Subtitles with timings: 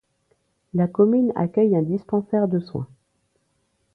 [0.73, 2.87] La commune accueille un dispensaire de soins.